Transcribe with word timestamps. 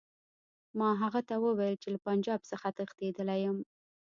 ما 0.79 0.89
هغه 1.01 1.21
ته 1.29 1.35
وویل 1.45 1.75
چې 1.83 1.87
له 1.93 1.99
پنجاب 2.07 2.39
څخه 2.51 2.67
تښتېدلی 2.77 3.39
یم. 3.45 3.57